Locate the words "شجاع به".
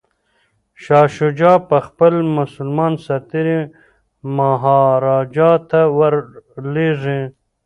1.17-1.77